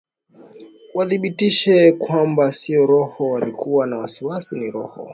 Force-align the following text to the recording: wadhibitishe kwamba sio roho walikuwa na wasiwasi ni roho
wadhibitishe 0.93 1.91
kwamba 1.91 2.51
sio 2.51 2.85
roho 2.85 3.29
walikuwa 3.29 3.87
na 3.87 3.97
wasiwasi 3.97 4.59
ni 4.59 4.71
roho 4.71 5.09